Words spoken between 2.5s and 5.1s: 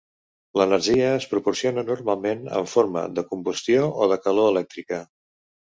en forma de combustió o de calor elèctrica.